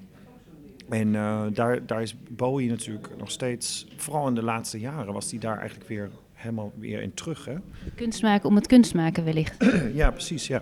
[0.89, 5.31] En uh, daar, daar is Bowie natuurlijk nog steeds, vooral in de laatste jaren, was
[5.31, 7.45] hij daar eigenlijk weer helemaal weer in terug.
[7.45, 7.55] Hè?
[7.95, 9.55] Kunst maken om het kunst maken wellicht.
[9.93, 10.61] ja, precies, ja.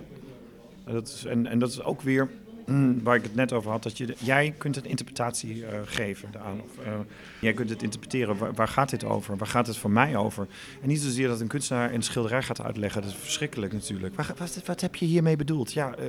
[0.92, 2.28] Dat is, en, en dat is ook weer
[2.66, 6.28] mm, waar ik het net over had, dat je, jij kunt een interpretatie uh, geven
[6.44, 6.60] aan.
[6.64, 6.92] Of, uh,
[7.40, 9.36] jij kunt het interpreteren, waar, waar, gaat dit over?
[9.36, 10.46] Waar gaat het voor mij over?
[10.82, 14.14] En niet zozeer dat een kunstenaar een schilderij gaat uitleggen, dat is verschrikkelijk natuurlijk.
[14.14, 15.72] Waar, wat, wat, heb je hiermee bedoeld?
[15.72, 16.04] Ja, uh,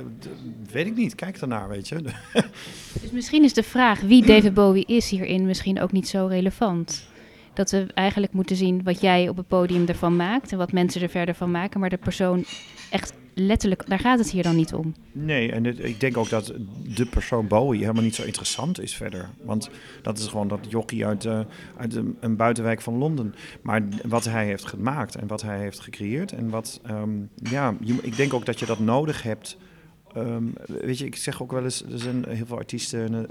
[0.72, 2.02] weet ik niet, kijk ernaar, weet je.
[3.02, 7.10] dus misschien is de vraag wie David Bowie is hierin misschien ook niet zo relevant
[7.54, 11.02] dat we eigenlijk moeten zien wat jij op het podium ervan maakt en wat mensen
[11.02, 12.44] er verder van maken, maar de persoon
[12.90, 14.94] echt letterlijk, daar gaat het hier dan niet om.
[15.12, 16.52] Nee, en ik denk ook dat
[16.94, 19.28] de persoon Bowie helemaal niet zo interessant is verder.
[19.42, 19.70] Want
[20.02, 21.40] dat is gewoon dat jockey uit, uh,
[21.76, 23.34] uit een, buitenwijk van Londen.
[23.62, 26.32] Maar wat hij heeft gemaakt en wat hij heeft gecreëerd.
[26.32, 29.56] En wat, um, ja, ik denk ook dat je dat nodig hebt.
[30.16, 33.26] Um, weet je, ik zeg ook wel eens, er zijn heel veel artiesten,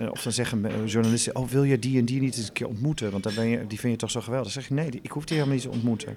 [0.00, 2.66] uh, of dan zeggen journalisten, oh wil je die en die niet eens een keer
[2.66, 3.10] ontmoeten?
[3.10, 4.52] Want dan ben je, die vind je toch zo geweldig.
[4.52, 6.16] Dan zeg je, nee, ik hoef die helemaal niet te ontmoeten.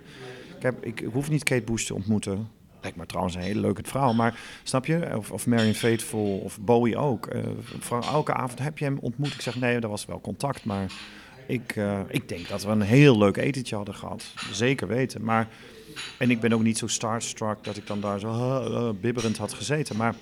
[0.59, 2.47] Ik, ik hoef niet Kate Bush te ontmoeten.
[2.81, 4.13] Lijkt me trouwens een hele leuke vrouw.
[4.13, 5.11] Maar snap je?
[5.15, 7.33] Of, of Marion Faithful of Bowie ook.
[7.35, 9.33] Uh, elke avond heb je hem ontmoet.
[9.33, 10.65] Ik zeg nee, er was wel contact.
[10.65, 10.91] Maar
[11.47, 14.33] ik, uh, ik denk dat we een heel leuk etentje hadden gehad.
[14.51, 15.23] Zeker weten.
[15.23, 15.47] Maar,
[16.17, 19.53] en ik ben ook niet zo starstruck dat ik dan daar zo uh, bibberend had
[19.53, 19.95] gezeten.
[19.95, 20.15] Maar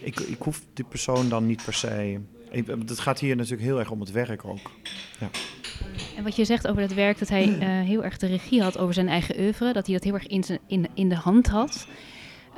[0.00, 2.20] ik, ik hoef die persoon dan niet per se.
[2.64, 4.70] Het gaat hier natuurlijk heel erg om het werk ook.
[5.20, 5.30] Ja.
[6.16, 8.78] En wat je zegt over het werk, dat hij uh, heel erg de regie had
[8.78, 11.46] over zijn eigen oeuvre, dat hij dat heel erg in, zijn, in, in de hand
[11.46, 11.86] had.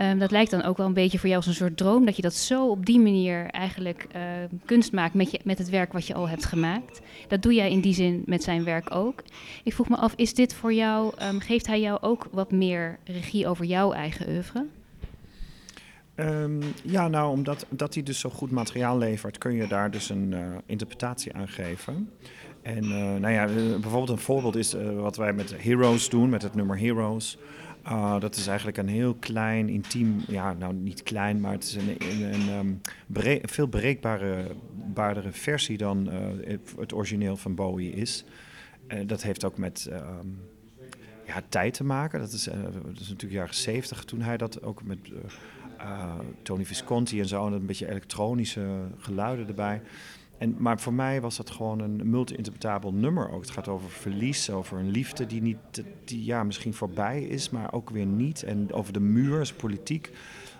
[0.00, 2.16] Um, dat lijkt dan ook wel een beetje voor jou als een soort droom, dat
[2.16, 4.22] je dat zo op die manier eigenlijk uh,
[4.64, 7.00] kunst maakt met, je, met het werk wat je al hebt gemaakt.
[7.28, 9.22] Dat doe jij in die zin met zijn werk ook.
[9.64, 12.98] Ik vroeg me af, is dit voor jou, um, geeft hij jou ook wat meer
[13.04, 14.66] regie over jouw eigen oeuvre?
[16.20, 20.08] Um, ja, nou, omdat dat hij dus zo goed materiaal levert, kun je daar dus
[20.08, 22.10] een uh, interpretatie aan geven.
[22.62, 26.54] En uh, nou ja, bijvoorbeeld een voorbeeld is wat wij met Heroes doen, met het
[26.54, 27.38] nummer Heroes.
[27.84, 31.74] Uh, dat is eigenlijk een heel klein, intiem, ja, nou niet klein, maar het is
[31.74, 32.80] een, een, een um,
[33.42, 36.08] veel bereikbare versie dan
[36.78, 38.24] het origineel van Bowie is.
[39.06, 40.40] dat heeft ook met um,
[41.26, 42.20] ja, tijd te maken.
[42.20, 44.98] Dat is, dat is natuurlijk jaren zeventig toen hij dat ook met
[46.42, 48.66] Tony Visconti en zo, en een beetje elektronische
[48.98, 49.82] geluiden erbij.
[50.38, 53.40] En, maar voor mij was dat gewoon een multi-interpretabel nummer ook.
[53.40, 55.58] Het gaat over verlies, over een liefde die, niet,
[56.04, 58.42] die ja, misschien voorbij is, maar ook weer niet.
[58.42, 60.10] En over de muur, politiek,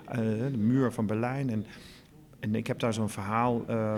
[0.08, 0.14] uh,
[0.50, 1.50] de muur van Berlijn.
[1.50, 1.66] En,
[2.40, 3.94] en ik heb daar zo'n verhaal uh,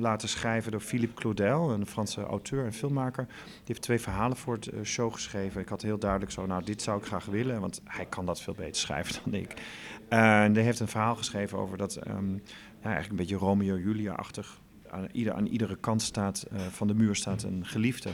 [0.00, 3.26] laten schrijven door Philippe Claudel, een Franse auteur en filmmaker.
[3.26, 5.60] Die heeft twee verhalen voor het uh, show geschreven.
[5.60, 8.40] Ik had heel duidelijk zo, nou, dit zou ik graag willen, want hij kan dat
[8.40, 9.54] veel beter schrijven dan ik.
[10.08, 12.12] en hij heeft een verhaal geschreven over dat, ja,
[12.82, 17.66] eigenlijk een beetje Romeo-Julia-achtig aan, ieder, aan iedere kant staat, van de muur staat een
[17.66, 18.10] geliefde.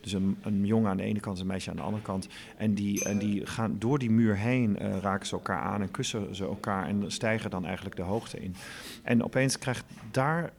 [0.00, 2.28] Dus een, een jongen aan de ene kant, een meisje aan de andere kant.
[2.56, 6.34] En die, en die gaan door die muur heen, raken ze elkaar aan en kussen
[6.34, 8.54] ze elkaar en stijgen dan eigenlijk de hoogte in.
[9.02, 10.52] En opeens krijgt daar,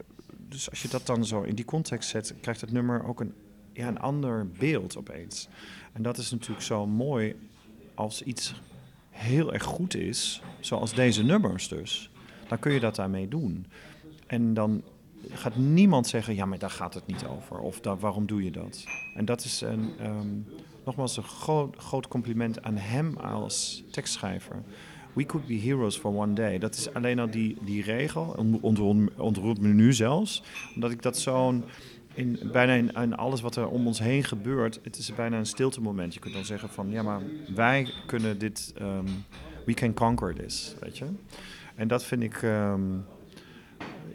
[0.49, 3.33] dus als je dat dan zo in die context zet, krijgt het nummer ook een,
[3.73, 5.47] ja, een ander beeld opeens.
[5.93, 7.35] En dat is natuurlijk zo mooi
[7.95, 8.61] als iets
[9.09, 12.11] heel erg goed is, zoals deze nummers dus,
[12.47, 13.65] dan kun je dat daarmee doen.
[14.27, 14.83] En dan
[15.29, 17.59] gaat niemand zeggen, ja, maar daar gaat het niet over.
[17.59, 18.85] Of daar, waarom doe je dat?
[19.15, 20.27] En dat is een, ehm,
[20.85, 21.23] nogmaals een
[21.77, 24.63] groot, compliment aan hem als tekstschrijver.
[25.13, 26.57] We could be heroes for one day.
[26.57, 28.45] Dat is alleen al die, die regel,
[29.15, 30.43] ontroert me nu zelfs,
[30.75, 31.63] omdat ik dat zo'n
[32.17, 35.81] in, bijna in, alles wat er om ons heen gebeurt, het is bijna een stilte
[35.81, 36.13] moment.
[36.13, 37.21] Je kunt dan zeggen van, ja, maar
[37.55, 39.05] wij kunnen dit, um,
[39.65, 41.05] we can conquer this, weet je.
[41.75, 43.05] En dat vind ik, um,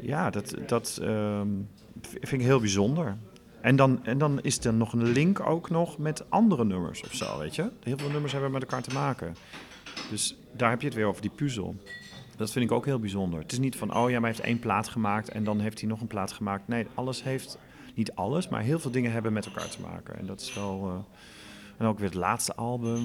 [0.00, 1.68] ja, dat, dat um,
[2.00, 3.16] vind ik heel bijzonder.
[3.60, 7.14] En dan, en dan is er nog een link ook nog met andere nummers of
[7.14, 7.70] zo, weet je.
[7.82, 9.36] Heel veel nummers hebben met elkaar te maken.
[10.10, 11.76] Dus daar heb je het weer over die puzzel.
[12.36, 13.40] Dat vind ik ook heel bijzonder.
[13.40, 15.80] Het is niet van, oh ja, maar hij heeft één plaat gemaakt en dan heeft
[15.80, 16.68] hij nog een plaat gemaakt.
[16.68, 17.58] Nee, alles heeft
[17.94, 20.18] niet alles, maar heel veel dingen hebben met elkaar te maken.
[20.18, 20.88] En dat is wel.
[20.88, 20.94] Uh,
[21.76, 23.04] en ook weer het laatste album.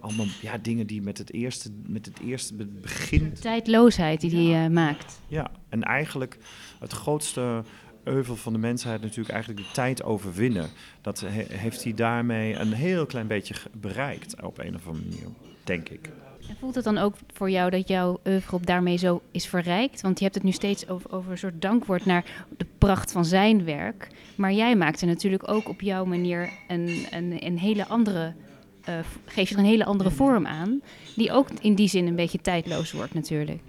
[0.00, 3.32] Allemaal ja, dingen die met het eerste, met het eerste begin.
[3.40, 5.20] tijdloosheid die hij uh, maakt.
[5.26, 6.38] Ja, en eigenlijk
[6.80, 7.62] het grootste
[8.04, 10.68] euvel van de mensheid natuurlijk eigenlijk de tijd overwinnen.
[11.00, 15.26] Dat heeft hij daarmee een heel klein beetje bereikt op een of andere manier,
[15.64, 16.10] denk ik.
[16.48, 20.00] En voelt het dan ook voor jou dat jouw oeuvre op daarmee zo is verrijkt?
[20.00, 23.24] Want je hebt het nu steeds over, over een soort dankwoord naar de pracht van
[23.24, 24.08] zijn werk.
[24.34, 28.34] Maar jij maakt er natuurlijk ook op jouw manier een, een, een hele andere...
[28.88, 30.82] Uh, geef je er een hele andere vorm aan,
[31.16, 33.60] die ook in die zin een beetje tijdloos wordt natuurlijk.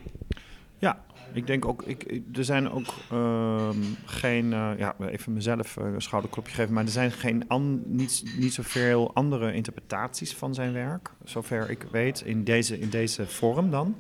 [0.78, 1.04] Ja,
[1.34, 3.70] ik denk ook, ik, er zijn ook uh,
[4.06, 8.24] geen, uh, ja, even mezelf uh, een schouderklopje geven, maar er zijn geen an, niet,
[8.38, 13.70] niet zoveel andere interpretaties van zijn werk, zover ik weet, in deze, in deze vorm
[13.70, 13.96] dan.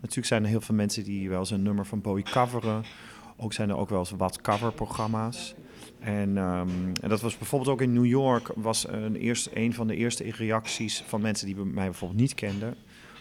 [0.00, 2.84] Natuurlijk zijn er heel veel mensen die wel eens een nummer van Bowie coveren.
[3.36, 5.54] Ook zijn er ook wel eens wat coverprogramma's.
[6.02, 9.86] En, um, en dat was bijvoorbeeld ook in New York, was een, eerst, een van
[9.86, 12.74] de eerste reacties van mensen die mij bijvoorbeeld niet kenden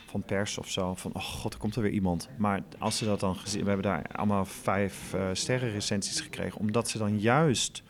[0.06, 0.96] van pers of zo.
[0.96, 2.30] Van, oh god, er komt er weer iemand.
[2.38, 3.62] Maar als ze dat dan gezien...
[3.62, 6.60] We hebben daar allemaal vijf uh, sterren recensies gekregen.
[6.60, 7.84] Omdat ze dan juist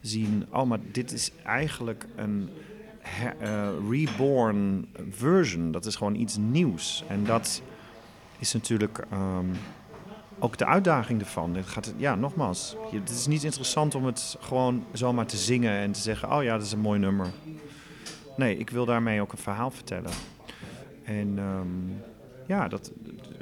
[0.00, 0.46] zien...
[0.50, 2.48] Oh, maar dit is eigenlijk een
[3.42, 5.72] uh, reborn version.
[5.72, 7.04] Dat is gewoon iets nieuws.
[7.08, 7.62] En dat
[8.38, 9.04] is natuurlijk...
[9.12, 9.50] Um,
[10.38, 11.54] ook de uitdaging ervan.
[11.54, 15.92] Het gaat, ja, nogmaals, het is niet interessant om het gewoon zomaar te zingen en
[15.92, 17.26] te zeggen: Oh ja, dat is een mooi nummer.
[18.36, 20.10] Nee, ik wil daarmee ook een verhaal vertellen.
[21.04, 22.02] En um,
[22.46, 22.92] ja, dat,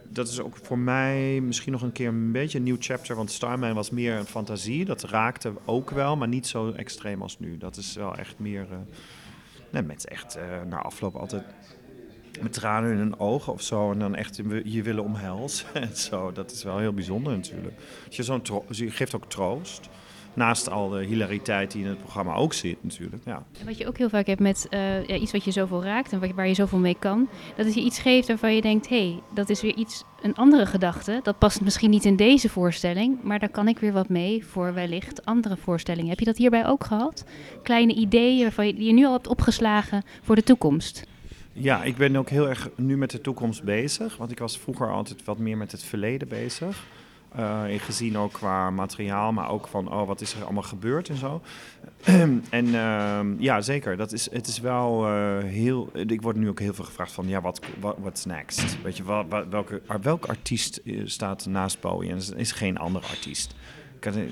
[0.09, 3.17] dat is ook voor mij misschien nog een keer een beetje een nieuw chapter.
[3.17, 4.85] Want Starman was meer een fantasie.
[4.85, 7.59] Dat raakte ook wel, maar niet zo extreem als nu.
[7.59, 8.67] Dat is wel echt meer...
[8.71, 8.77] Uh,
[9.71, 11.45] nee, mensen echt uh, na afloop altijd
[12.41, 13.93] met tranen in hun ogen of zo.
[13.93, 16.33] En dan echt je willen omhelzen en zo.
[16.33, 17.75] Dat is wel heel bijzonder natuurlijk.
[18.09, 19.89] Je, geeft ook troost.
[20.35, 23.23] Naast al de hilariteit die in het programma ook zit natuurlijk.
[23.25, 23.43] Ja.
[23.65, 26.35] Wat je ook heel vaak hebt met uh, ja, iets wat je zoveel raakt en
[26.35, 27.29] waar je zoveel mee kan.
[27.57, 30.35] Dat is je iets geeft waarvan je denkt, hé, hey, dat is weer iets, een
[30.35, 31.21] andere gedachte.
[31.23, 34.75] Dat past misschien niet in deze voorstelling, maar daar kan ik weer wat mee voor
[34.75, 36.11] wellicht andere voorstellingen.
[36.11, 37.25] Heb je dat hierbij ook gehad?
[37.63, 41.05] Kleine ideeën waarvan je, die je nu al hebt opgeslagen voor de toekomst?
[41.59, 44.17] Ja, ik ben ook heel erg nu met de toekomst bezig.
[44.17, 46.87] Want ik was vroeger altijd wat meer met het verleden bezig.
[47.39, 51.17] Uh, gezien ook qua materiaal, maar ook van oh, wat is er allemaal gebeurd en
[51.17, 51.43] zo.
[52.51, 53.97] en uh, ja, zeker.
[53.97, 55.91] Dat is, het is wel uh, heel.
[55.93, 58.83] Ik word nu ook heel veel gevraagd van ja, wat what's next?
[58.83, 62.11] Weet je, wat, welke, welke artiest eh, staat naast Bowie?
[62.11, 63.55] En is geen andere artiest.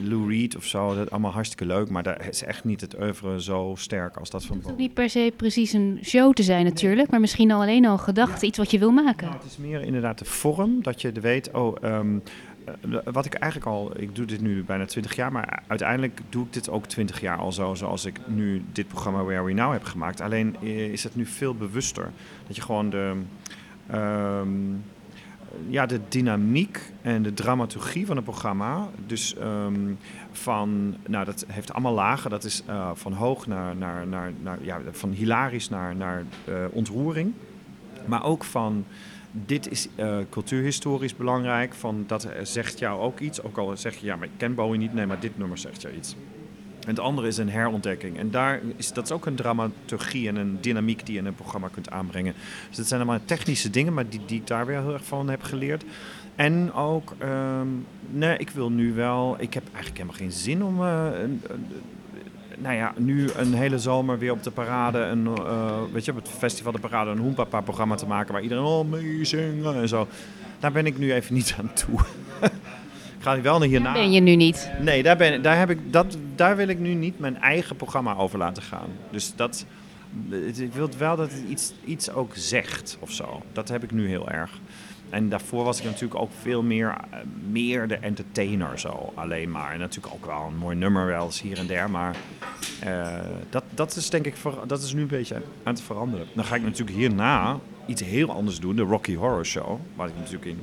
[0.03, 3.43] Lou Reed of zo, dat allemaal hartstikke leuk, maar daar is echt niet het oeuvre
[3.43, 6.65] zo sterk als dat van Het hoeft niet per se precies een show te zijn
[6.65, 9.27] natuurlijk, maar misschien al alleen al gedachte, iets wat je wil maken.
[9.27, 12.23] Nou, het is meer inderdaad de vorm, dat je weet, oh, um,
[12.65, 16.45] eh, wat ik eigenlijk al, ik doe dit nu bijna 20 jaar, maar uiteindelijk doe
[16.45, 19.73] ik dit ook 20 jaar al zo, zoals ik nu dit programma Where We Now
[19.73, 20.21] heb gemaakt.
[20.21, 22.11] Alleen eh, is het nu veel bewuster.
[22.47, 23.13] Dat je gewoon de,
[23.95, 24.85] um,
[25.69, 29.99] ja, de dynamiek en de dramaturgie van het programma, dus um,
[30.33, 34.59] van, nou dat heeft allemaal lagen, dat is uh, van hoog naar, naar, naar, naar,
[34.63, 37.33] ja, van hilarisch naar, naar uh, ontroering.
[38.07, 38.85] Maar ook van
[39.33, 41.75] dit is uh, cultuurhistorisch belangrijk.
[41.75, 43.43] Van, dat zegt jou ook iets.
[43.43, 44.95] Ook al zeg je, ja, maar ik ken Bowie niet.
[44.95, 46.17] Nee, maar dit nummer zegt jou iets.
[46.85, 48.19] En het andere is een herontdekking.
[48.19, 51.35] En daar is, dat is ook een dramaturgie en een dynamiek die je in een
[51.35, 52.35] programma kunt aanbrengen.
[52.69, 55.29] Dus dat zijn allemaal technische dingen, maar die, die ik daar weer heel erg van
[55.29, 55.85] heb geleerd.
[56.35, 57.69] En ook, ehm,
[58.11, 61.43] nee, ik wil nu wel, ik heb eigenlijk helemaal geen zin om, een,
[62.59, 66.17] nou ja, nu een hele zomer weer op de parade, een, uh, weet je, op
[66.17, 70.09] het festival de parade, een Hoempapa-programma te maken waar iedereen oh, meezingen en zo.
[70.59, 72.01] Daar ben ik nu even niet aan toe.
[73.25, 73.93] ga wel naar hierna.
[73.93, 74.71] Daar ben je nu niet.
[74.81, 78.17] Nee, daar, ben, daar, heb ik, dat, daar wil ik nu niet mijn eigen programma
[78.17, 78.89] over laten gaan.
[79.11, 79.67] Dus dat,
[80.57, 83.43] ik wil wel dat het iets, iets ook zegt of zo.
[83.53, 84.61] Dat heb ik nu heel erg.
[85.11, 87.19] En daarvoor was ik natuurlijk ook veel meer, eh,
[87.51, 89.73] meer de entertainer zo alleen maar.
[89.73, 91.91] En natuurlijk ook wel een mooi nummer wel eens hier en der.
[91.91, 92.17] Maar
[92.85, 93.09] uh,
[93.51, 94.35] dat, dat is denk ik,
[94.67, 96.27] dat is nu een beetje aan het veranderen.
[96.35, 98.77] Dan ga ik natuurlijk hierna iets heel anders doen.
[98.77, 99.81] De Rocky Horror Show.
[99.95, 100.59] Waar ik natuurlijk in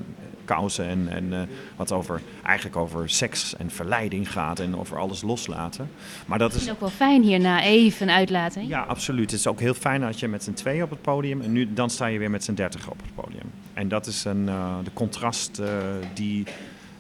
[0.46, 1.42] kousen en, en uh,
[1.76, 4.60] wat over, eigenlijk over seks en verleiding gaat.
[4.60, 5.90] En over alles loslaten.
[6.26, 8.68] Maar dat is ook wel fijn hierna even uitlaten.
[8.68, 9.32] Ja, absoluut.
[9.32, 11.42] Het is ook heel fijn als je met z'n twee op het podium.
[11.42, 13.52] En nu, dan sta je weer met z'n dertig op het podium.
[13.74, 15.68] En dat is een, uh, de contrast uh,
[16.14, 16.46] die,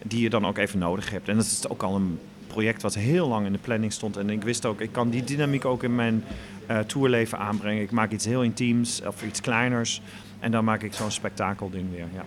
[0.03, 1.27] die je dan ook even nodig hebt.
[1.27, 4.17] En dat is ook al een project wat heel lang in de planning stond.
[4.17, 6.23] En ik wist ook, ik kan die dynamiek ook in mijn
[6.69, 7.81] uh, tourleven aanbrengen.
[7.81, 10.01] Ik maak iets heel intiems of iets kleiners.
[10.39, 12.07] En dan maak ik zo'n spektakelding weer.
[12.13, 12.25] Ja.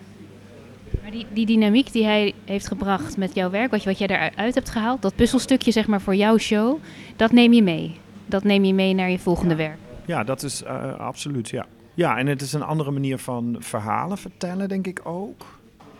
[1.04, 4.08] Maar die, die dynamiek die hij heeft gebracht met jouw werk, wat, je, wat jij
[4.08, 6.78] eruit hebt gehaald, dat puzzelstukje zeg maar voor jouw show,
[7.16, 7.96] dat neem je mee.
[8.26, 9.78] Dat neem je mee naar je volgende werk.
[10.06, 11.66] Ja, dat is uh, absoluut, ja.
[11.94, 15.44] Ja, en het is een andere manier van verhalen vertellen, denk ik ook.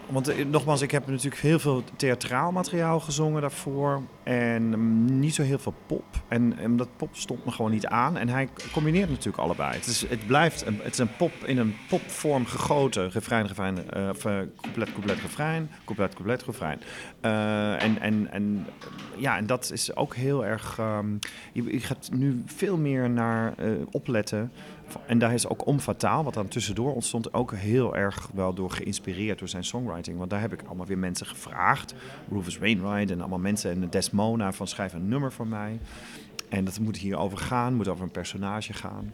[0.08, 4.02] Want eh, nogmaals, ik heb natuurlijk heel veel theatraal materiaal gezongen daarvoor.
[4.22, 6.04] En mm, niet zo heel veel pop.
[6.28, 8.16] En, en dat pop stond me gewoon niet aan.
[8.16, 9.72] En hij combineert natuurlijk allebei.
[9.72, 13.10] Het, is, het blijft een, het is een pop in een popvorm gegoten.
[13.10, 14.10] Refrein, refrein, uh,
[14.60, 15.70] couplet, couplet, refrein.
[15.84, 16.80] Couplet, couplet, refrein.
[17.20, 18.66] En, en, en,
[19.16, 20.80] ja, en dat is ook heel erg...
[21.52, 23.54] Je, je, gaat nu veel meer naar
[23.90, 24.52] opletten
[25.06, 28.70] en daar is ook Om Fataal, wat dan tussendoor ontstond, ook heel erg wel door
[28.70, 30.18] geïnspireerd door zijn songwriting.
[30.18, 31.94] Want daar heb ik allemaal weer mensen gevraagd.
[32.30, 33.70] Rufus Wainwright en allemaal mensen.
[33.70, 35.78] En Desmona van schrijf een nummer voor mij.
[36.48, 39.12] En dat moet hierover gaan, moet over een personage gaan.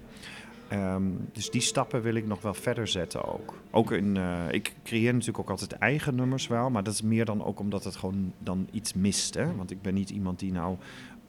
[0.73, 3.55] Um, dus die stappen wil ik nog wel verder zetten ook.
[3.71, 7.25] Ook in, uh, ik creëer natuurlijk ook altijd eigen nummers wel, maar dat is meer
[7.25, 9.35] dan ook omdat het gewoon dan iets mist.
[9.35, 9.57] Hè?
[9.57, 10.77] Want ik ben niet iemand die nou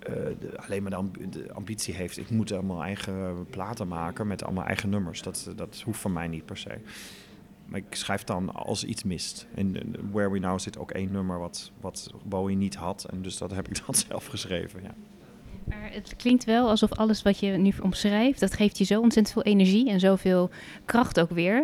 [0.09, 0.91] uh, de, alleen maar
[1.29, 5.21] de, ambitie heeft, ik moet allemaal eigen platen maken met allemaal eigen nummers.
[5.21, 6.79] Dat, dat hoeft van mij niet per se.
[7.65, 9.47] Maar ik schrijf dan als iets mist.
[9.55, 13.03] En Where We Now zit ook één nummer wat, wat Bowie niet had.
[13.03, 14.93] En dus dat heb ik dan zelf geschreven, ja.
[15.63, 19.33] Maar het klinkt wel alsof alles wat je nu omschrijft, dat geeft je zo ontzettend
[19.33, 20.49] veel energie en zoveel
[20.85, 21.59] kracht ook weer.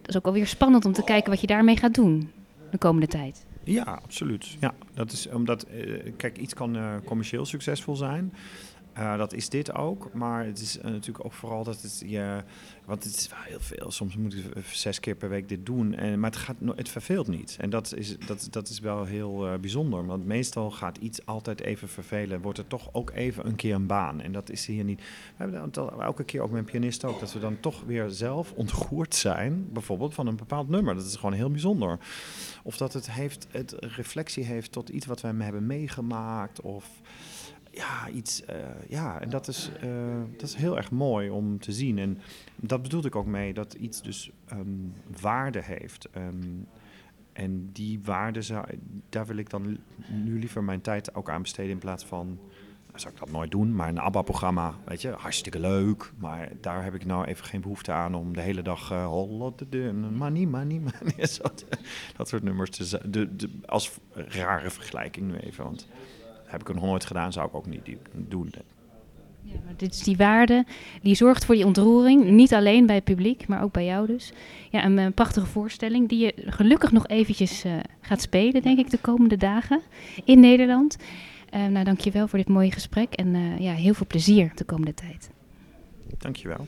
[0.00, 2.30] Dat is ook alweer spannend om te kijken wat je daarmee gaat doen
[2.70, 3.44] de komende tijd.
[3.64, 4.56] Ja, absoluut.
[4.60, 8.32] Ja, dat is omdat, uh, kijk, iets kan uh, commercieel succesvol zijn.
[8.98, 12.42] Uh, dat is dit ook, maar het is natuurlijk ook vooral dat het je,
[12.84, 13.90] want het is wel heel veel.
[13.90, 17.26] Soms moet ik zes keer per week dit doen, en, maar het, gaat, het verveelt
[17.26, 17.56] niet.
[17.60, 21.88] En dat is, dat, dat is wel heel bijzonder, want meestal gaat iets altijd even
[21.88, 22.40] vervelen.
[22.40, 24.20] Wordt het toch ook even een keer een baan.
[24.20, 25.00] En dat is hier niet.
[25.36, 29.14] We hebben elke keer ook met pianisten ook, dat we dan toch weer zelf ontgoerd
[29.14, 30.94] zijn, bijvoorbeeld van een bepaald nummer.
[30.94, 31.98] Dat is gewoon heel bijzonder.
[32.62, 36.60] Of dat het, heeft, het reflectie heeft tot iets wat we hebben meegemaakt.
[36.60, 36.86] Of
[37.72, 38.42] ja, iets.
[38.50, 38.56] Uh,
[38.88, 41.98] ja, en dat is, uh, dat is heel erg mooi om te zien.
[41.98, 42.18] En
[42.56, 46.08] dat bedoelde ik ook mee, dat iets dus um, waarde heeft.
[46.16, 46.66] Um,
[47.32, 48.66] en die waarde, zou,
[49.08, 52.38] daar wil ik dan nu liever mijn tijd ook aan besteden in plaats van
[52.94, 53.74] zou ik dat nooit doen.
[53.74, 56.12] Maar een ABBA-programma, weet je, hartstikke leuk.
[56.18, 59.12] Maar daar heb ik nou even geen behoefte aan om de hele dag uh,
[60.10, 61.14] money, money, money.
[61.42, 61.64] dat,
[62.16, 65.64] dat soort nummers te de, als rare vergelijking nu even.
[65.64, 65.88] Want
[66.52, 67.96] heb ik nog nooit gedaan, zou ik ook niet
[68.28, 68.52] doen.
[69.42, 70.64] Ja, maar dit is die waarde
[71.02, 72.24] die zorgt voor die ontroering.
[72.30, 74.32] Niet alleen bij het publiek, maar ook bij jou dus.
[74.70, 78.90] Ja, een, een prachtige voorstelling die je gelukkig nog eventjes uh, gaat spelen, denk ik,
[78.90, 79.80] de komende dagen
[80.24, 80.96] in Nederland.
[81.54, 84.94] Uh, nou, dankjewel voor dit mooie gesprek en uh, ja, heel veel plezier de komende
[84.94, 85.30] tijd.
[86.18, 86.66] Dankjewel.